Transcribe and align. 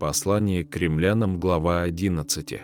Послание 0.00 0.64
к 0.64 0.74
римлянам, 0.78 1.38
глава 1.38 1.82
11. 1.82 2.62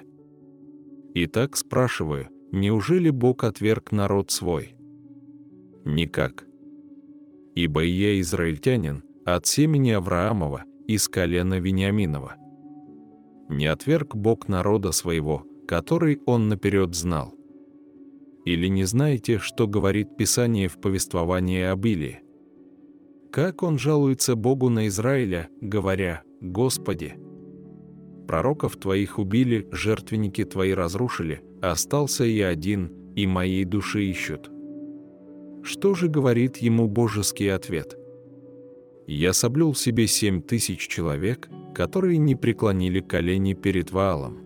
Итак, 1.17 1.57
спрашиваю, 1.59 2.31
неужели 2.51 3.11
Бог 3.11 3.45
отверг 3.45 3.93
народ 3.93 4.31
свой? 4.31 4.75
Никак. 5.85 6.47
Ибо 7.55 7.85
я 7.85 8.19
израильтянин 8.21 9.03
от 9.27 9.45
семени 9.45 9.91
Авраамова 9.91 10.65
из 10.87 11.09
колена 11.09 11.61
Вениаминова. 11.61 12.37
Не 13.51 13.67
отверг 13.67 14.17
Бог 14.17 14.49
народа 14.49 14.93
своего, 14.93 15.45
который 15.69 16.23
он 16.25 16.49
наперед 16.49 16.95
знал. 16.95 17.35
Или 18.47 18.69
не 18.69 18.85
знаете, 18.85 19.41
что 19.41 19.69
говорит 19.69 20.17
Писание 20.17 20.69
в 20.69 20.81
повествовании 20.81 21.65
об 21.65 21.85
Илии? 21.85 22.23
Как 23.31 23.63
он 23.63 23.77
жалуется 23.79 24.37
Богу 24.37 24.71
на 24.71 24.87
Израиля, 24.87 25.51
говоря, 25.61 26.23
«Господи, 26.41 27.26
пророков 28.27 28.77
твоих 28.77 29.19
убили, 29.19 29.69
жертвенники 29.73 30.45
твои 30.45 30.73
разрушили, 30.73 31.43
остался 31.61 32.25
я 32.25 32.49
один, 32.49 32.93
и 33.15 33.27
моей 33.27 33.65
души 33.65 34.05
ищут». 34.05 34.51
Что 35.63 35.95
же 35.95 36.09
говорит 36.09 36.59
ему 36.59 36.87
божеский 36.87 37.53
ответ? 37.53 37.97
«Я 39.07 39.33
соблюл 39.33 39.75
себе 39.75 40.07
семь 40.07 40.41
тысяч 40.41 40.87
человек, 40.87 41.49
которые 41.75 42.19
не 42.19 42.37
преклонили 42.37 43.01
колени 43.01 43.55
перед 43.55 43.91
Ваалом». 43.91 44.39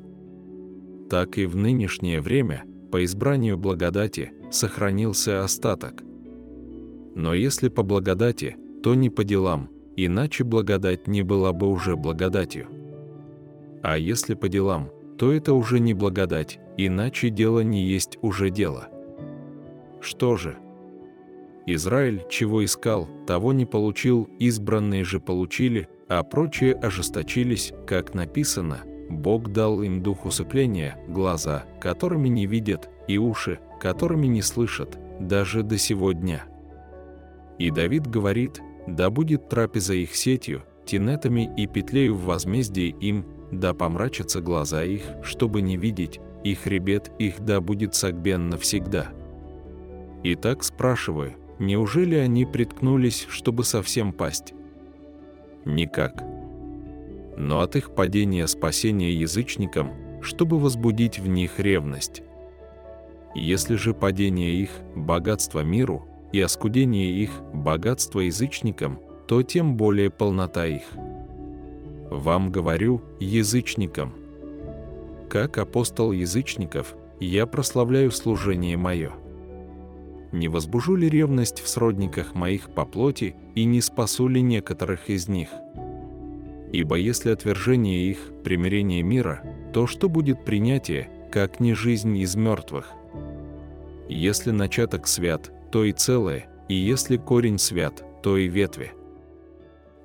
Так 1.10 1.38
и 1.38 1.46
в 1.46 1.56
нынешнее 1.56 2.20
время, 2.20 2.64
по 2.90 3.04
избранию 3.04 3.58
благодати, 3.58 4.32
сохранился 4.50 5.42
остаток. 5.42 6.02
Но 7.14 7.34
если 7.34 7.68
по 7.68 7.82
благодати, 7.82 8.56
то 8.82 8.94
не 8.94 9.10
по 9.10 9.24
делам, 9.24 9.68
иначе 9.96 10.44
благодать 10.44 11.08
не 11.08 11.22
была 11.22 11.52
бы 11.52 11.66
уже 11.68 11.96
благодатью. 11.96 12.68
А 13.82 13.96
если 13.96 14.34
по 14.34 14.48
делам, 14.48 14.90
то 15.18 15.32
это 15.32 15.54
уже 15.54 15.80
не 15.80 15.94
благодать, 15.94 16.58
иначе 16.76 17.30
дело 17.30 17.60
не 17.60 17.84
есть 17.84 18.18
уже 18.22 18.50
дело. 18.50 18.88
Что 20.00 20.36
же? 20.36 20.56
Израиль 21.66 22.24
чего 22.28 22.64
искал, 22.64 23.08
того 23.26 23.52
не 23.52 23.66
получил, 23.66 24.28
избранные 24.38 25.04
же 25.04 25.20
получили, 25.20 25.88
а 26.08 26.22
прочие 26.22 26.74
ожесточились, 26.74 27.72
как 27.86 28.14
написано, 28.14 28.80
Бог 29.10 29.52
дал 29.52 29.82
им 29.82 30.02
дух 30.02 30.24
усыпления, 30.24 30.98
глаза, 31.08 31.64
которыми 31.80 32.28
не 32.28 32.46
видят, 32.46 32.88
и 33.08 33.18
уши, 33.18 33.58
которыми 33.80 34.26
не 34.26 34.40
слышат, 34.40 34.98
даже 35.20 35.62
до 35.62 35.78
сего 35.78 36.12
дня. 36.12 36.44
И 37.58 37.70
Давид 37.70 38.06
говорит, 38.06 38.60
да 38.86 39.10
будет 39.10 39.48
трапеза 39.48 39.94
их 39.94 40.14
сетью, 40.14 40.62
тенетами 40.90 41.48
и 41.56 41.68
петлею 41.68 42.16
в 42.16 42.24
возмездии 42.24 42.88
им, 43.00 43.24
да 43.52 43.74
помрачатся 43.74 44.40
глаза 44.40 44.82
их, 44.82 45.02
чтобы 45.22 45.62
не 45.62 45.76
видеть, 45.76 46.20
и 46.42 46.54
хребет 46.54 47.12
их 47.18 47.40
да 47.40 47.60
будет 47.60 47.94
согбен 47.94 48.48
навсегда. 48.48 49.12
Итак 50.24 50.64
спрашиваю, 50.64 51.34
неужели 51.60 52.16
они 52.16 52.44
приткнулись, 52.44 53.26
чтобы 53.28 53.64
совсем 53.64 54.12
пасть? 54.12 54.52
Никак. 55.64 56.24
Но 57.36 57.60
от 57.60 57.76
их 57.76 57.94
падения 57.94 58.46
спасения 58.48 59.12
язычникам, 59.12 59.92
чтобы 60.20 60.58
возбудить 60.58 61.20
в 61.20 61.28
них 61.28 61.60
ревность. 61.60 62.22
Если 63.36 63.76
же 63.76 63.94
падение 63.94 64.54
их– 64.54 64.70
богатство 64.96 65.60
миру, 65.60 66.06
и 66.32 66.40
оскудение 66.40 67.12
их– 67.12 67.30
богатство 67.54 68.20
язычникам, 68.20 68.98
то 69.30 69.44
тем 69.44 69.76
более 69.76 70.10
полнота 70.10 70.66
их– 70.66 70.82
вам 72.10 72.50
говорю, 72.50 73.02
язычникам. 73.20 74.12
Как 75.28 75.58
апостол 75.58 76.10
язычников, 76.10 76.96
я 77.20 77.46
прославляю 77.46 78.10
служение 78.10 78.76
мое. 78.76 79.12
Не 80.32 80.48
возбужу 80.48 80.96
ли 80.96 81.08
ревность 81.08 81.60
в 81.60 81.68
сродниках 81.68 82.34
моих 82.34 82.74
по 82.74 82.84
плоти 82.84 83.36
и 83.54 83.64
не 83.64 83.80
спасу 83.80 84.26
ли 84.26 84.42
некоторых 84.42 85.08
из 85.08 85.28
них? 85.28 85.50
Ибо 86.72 86.96
если 86.96 87.30
отвержение 87.30 88.10
их– 88.10 88.18
примирение 88.42 89.04
мира, 89.04 89.44
то 89.72 89.86
что 89.86 90.08
будет 90.08 90.44
принятие, 90.44 91.08
как 91.30 91.60
не 91.60 91.74
жизнь 91.74 92.16
из 92.16 92.34
мертвых? 92.34 92.90
Если 94.08 94.50
начаток 94.50 95.06
свят, 95.06 95.52
то 95.70 95.84
и 95.84 95.92
целое, 95.92 96.46
и 96.68 96.74
если 96.74 97.16
корень 97.16 97.60
свят, 97.60 98.04
то 98.24 98.36
и 98.36 98.48
ветви– 98.48 98.90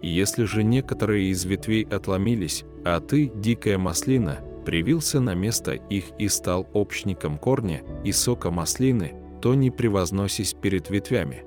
если 0.07 0.43
же 0.43 0.63
некоторые 0.63 1.29
из 1.29 1.45
ветвей 1.45 1.83
отломились, 1.83 2.63
а 2.83 2.99
ты, 2.99 3.31
дикая 3.33 3.79
маслина, 3.79 4.39
привился 4.63 5.19
на 5.19 5.33
место 5.33 5.73
их 5.73 6.05
и 6.19 6.27
стал 6.27 6.67
общником 6.73 7.39
корня 7.39 7.81
и 8.03 8.11
сока 8.11 8.51
маслины, 8.51 9.13
то 9.41 9.55
не 9.55 9.71
превозносись 9.71 10.53
перед 10.53 10.89
ветвями. 10.89 11.43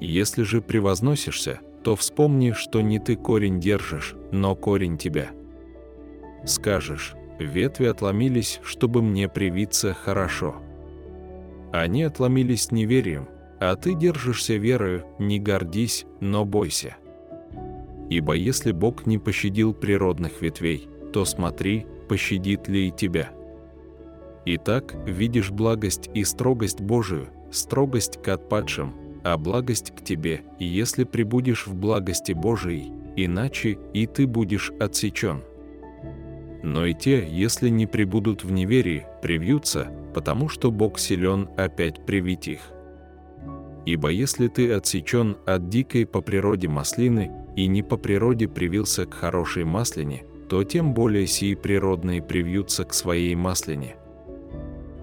Если 0.00 0.44
же 0.44 0.62
превозносишься, 0.62 1.60
то 1.82 1.96
вспомни, 1.96 2.52
что 2.52 2.82
не 2.82 2.98
ты 2.98 3.16
корень 3.16 3.58
держишь, 3.58 4.14
но 4.30 4.54
корень 4.54 4.96
тебя. 4.96 5.30
Скажешь, 6.44 7.14
ветви 7.40 7.86
отломились, 7.86 8.60
чтобы 8.62 9.02
мне 9.02 9.28
привиться 9.28 9.92
хорошо. 9.92 10.56
Они 11.72 12.02
отломились 12.02 12.70
неверием, 12.70 13.28
а 13.58 13.74
ты 13.76 13.94
держишься 13.94 14.54
верою, 14.54 15.04
не 15.18 15.38
гордись, 15.38 16.06
но 16.20 16.44
бойся. 16.44 16.96
Ибо 18.10 18.34
если 18.34 18.72
Бог 18.72 19.06
не 19.06 19.18
пощадил 19.18 19.72
природных 19.72 20.42
ветвей, 20.42 20.88
то 21.12 21.24
смотри, 21.24 21.86
пощадит 22.08 22.68
ли 22.68 22.88
и 22.88 22.90
тебя. 22.90 23.30
Итак, 24.44 24.96
видишь 25.06 25.50
благость 25.50 26.10
и 26.12 26.24
строгость 26.24 26.80
Божию, 26.80 27.28
строгость 27.52 28.20
к 28.20 28.28
отпадшим, 28.28 28.94
а 29.22 29.38
благость 29.38 29.92
к 29.94 30.02
тебе, 30.02 30.42
если 30.58 31.04
прибудешь 31.04 31.66
в 31.66 31.74
благости 31.74 32.32
Божией, 32.32 32.92
иначе 33.16 33.78
и 33.92 34.06
ты 34.06 34.26
будешь 34.26 34.72
отсечен. 34.80 35.42
Но 36.62 36.86
и 36.86 36.94
те, 36.94 37.26
если 37.28 37.68
не 37.68 37.86
прибудут 37.86 38.44
в 38.44 38.50
неверии, 38.50 39.06
привьются, 39.22 39.92
потому 40.14 40.48
что 40.48 40.70
Бог 40.70 40.98
силен 40.98 41.48
опять 41.56 42.04
привить 42.04 42.48
их. 42.48 42.60
Ибо 43.86 44.08
если 44.08 44.48
ты 44.48 44.72
отсечен 44.72 45.36
от 45.46 45.68
дикой 45.68 46.06
по 46.06 46.20
природе 46.20 46.68
маслины 46.68 47.30
и 47.60 47.66
не 47.66 47.82
по 47.82 47.98
природе 47.98 48.48
привился 48.48 49.04
к 49.04 49.12
хорошей 49.12 49.64
маслине, 49.64 50.24
то 50.48 50.64
тем 50.64 50.94
более 50.94 51.26
сии 51.26 51.54
природные 51.54 52.22
привьются 52.22 52.86
к 52.86 52.94
своей 52.94 53.34
маслине. 53.34 53.96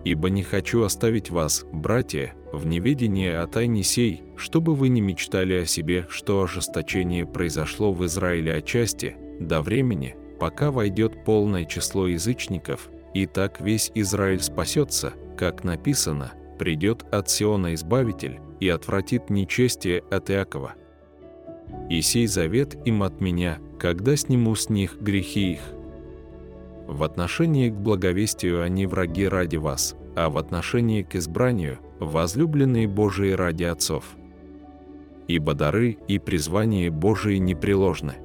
Ибо 0.04 0.32
не 0.32 0.42
хочу 0.42 0.82
оставить 0.82 1.30
вас, 1.30 1.66
братья, 1.72 2.34
в 2.52 2.66
неведении 2.66 3.30
о 3.30 3.46
тайне 3.46 3.84
сей, 3.84 4.24
чтобы 4.38 4.74
вы 4.74 4.90
не 4.90 5.02
мечтали 5.02 5.54
о 5.54 5.66
себе, 5.68 6.08
что 6.10 6.42
ожесточение 6.42 7.28
произошло 7.28 7.94
в 7.94 8.04
Израиле 8.08 8.56
отчасти, 8.56 9.16
до 9.40 9.62
времени, 9.62 10.16
пока 10.40 10.72
войдет 10.72 11.26
полное 11.26 11.66
число 11.66 12.08
язычников, 12.08 12.90
и 13.14 13.28
так 13.28 13.62
весь 13.62 13.92
Израиль 13.94 14.42
спасется, 14.42 15.14
как 15.38 15.64
написано, 15.64 16.34
придет 16.58 17.06
от 17.12 17.30
Сиона 17.30 17.76
Избавитель 17.76 18.40
и 18.60 18.68
отвратит 18.68 19.30
нечестие 19.30 20.00
от 20.10 20.32
Иакова 20.32 20.74
и 21.90 22.02
сей 22.02 22.28
завет 22.28 22.78
им 22.86 23.04
от 23.04 23.22
меня, 23.22 23.60
когда 23.80 24.16
сниму 24.16 24.56
с 24.56 24.70
них 24.70 24.98
грехи 25.00 25.54
их. 25.54 25.62
В 26.88 27.04
отношении 27.04 27.70
к 27.70 27.76
благовестию 27.76 28.64
они 28.64 28.86
враги 28.86 29.28
ради 29.28 29.58
вас, 29.58 29.96
а 30.16 30.30
в 30.30 30.38
отношении 30.38 31.04
к 31.04 31.16
избранию– 31.16 31.80
возлюбленные 32.00 32.88
Божии 32.88 33.32
ради 33.32 33.64
отцов. 33.64 34.06
Ибо 35.28 35.54
дары 35.54 35.98
и 36.08 36.20
призвание 36.20 36.90
Божии 36.90 37.38
непреложны. 37.38 38.16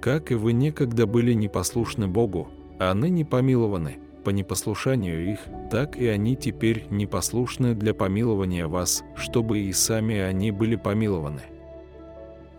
Как 0.00 0.30
и 0.30 0.34
вы 0.34 0.52
некогда 0.52 1.06
были 1.06 1.32
непослушны 1.32 2.06
Богу, 2.06 2.48
а 2.78 2.94
ныне 2.94 3.24
помилованы 3.24 3.98
по 4.24 4.30
непослушанию 4.30 5.32
их, 5.32 5.40
так 5.70 5.96
и 5.96 6.06
они 6.06 6.36
теперь 6.36 6.84
непослушны 6.90 7.74
для 7.74 7.94
помилования 7.94 8.68
вас, 8.68 9.02
чтобы 9.16 9.60
и 9.60 9.72
сами 9.72 10.18
они 10.18 10.52
были 10.52 10.76
помилованы 10.76 11.42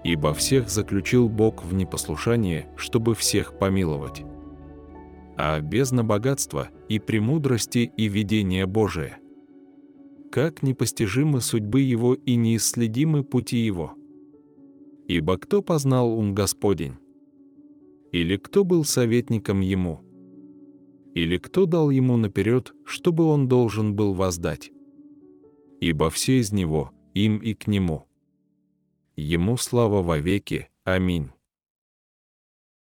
ибо 0.03 0.33
всех 0.33 0.69
заключил 0.69 1.29
Бог 1.29 1.63
в 1.63 1.73
непослушание, 1.73 2.69
чтобы 2.75 3.15
всех 3.15 3.57
помиловать. 3.57 4.23
А 5.37 5.59
бездна 5.61 6.03
богатства 6.03 6.69
и 6.87 6.99
премудрости 6.99 7.91
и 7.95 8.07
видения 8.07 8.65
Божие. 8.65 9.17
Как 10.31 10.63
непостижимы 10.63 11.41
судьбы 11.41 11.81
Его 11.81 12.13
и 12.13 12.35
неисследимы 12.35 13.23
пути 13.23 13.57
Его. 13.57 13.93
Ибо 15.07 15.37
кто 15.37 15.61
познал 15.61 16.11
ум 16.11 16.35
Господень? 16.35 16.97
Или 18.11 18.37
кто 18.37 18.63
был 18.63 18.83
советником 18.83 19.61
Ему? 19.61 20.01
Или 21.15 21.37
кто 21.37 21.65
дал 21.65 21.89
Ему 21.89 22.17
наперед, 22.17 22.73
чтобы 22.85 23.25
Он 23.25 23.47
должен 23.47 23.95
был 23.95 24.13
воздать? 24.13 24.71
Ибо 25.81 26.09
все 26.09 26.39
из 26.39 26.51
Него, 26.51 26.91
им 27.13 27.37
и 27.37 27.53
к 27.53 27.67
Нему– 27.67 28.05
Ему 29.19 29.57
слава 29.57 30.01
вовеки. 30.01 30.69
Аминь. 30.85 31.31